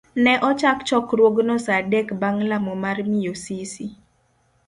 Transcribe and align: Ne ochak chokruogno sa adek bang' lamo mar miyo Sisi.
Ne 0.23 0.33
ochak 0.49 0.77
chokruogno 0.87 1.55
sa 1.65 1.71
adek 1.81 2.07
bang' 2.21 2.43
lamo 2.49 2.73
mar 2.83 2.97
miyo 3.11 3.33
Sisi. 3.43 3.85